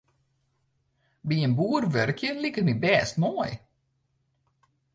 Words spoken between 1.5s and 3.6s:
boer wurkje liket my bêst moai.